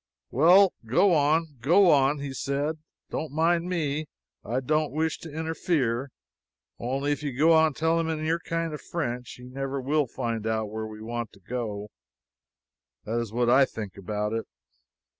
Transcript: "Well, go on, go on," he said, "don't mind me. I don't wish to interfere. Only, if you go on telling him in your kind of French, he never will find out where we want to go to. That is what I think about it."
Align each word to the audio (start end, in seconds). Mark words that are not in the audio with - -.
"Well, 0.31 0.73
go 0.83 1.13
on, 1.13 1.59
go 1.61 1.91
on," 1.91 2.17
he 2.21 2.33
said, 2.33 2.79
"don't 3.11 3.31
mind 3.31 3.69
me. 3.69 4.07
I 4.43 4.59
don't 4.59 4.91
wish 4.91 5.19
to 5.19 5.31
interfere. 5.31 6.09
Only, 6.79 7.11
if 7.11 7.21
you 7.21 7.37
go 7.37 7.53
on 7.53 7.75
telling 7.75 8.07
him 8.07 8.19
in 8.19 8.25
your 8.25 8.39
kind 8.39 8.73
of 8.73 8.81
French, 8.81 9.33
he 9.33 9.43
never 9.43 9.79
will 9.79 10.07
find 10.07 10.47
out 10.47 10.71
where 10.71 10.87
we 10.87 11.01
want 11.03 11.31
to 11.33 11.39
go 11.39 11.91
to. 13.05 13.11
That 13.11 13.19
is 13.19 13.31
what 13.31 13.47
I 13.47 13.63
think 13.63 13.95
about 13.95 14.33
it." 14.33 14.47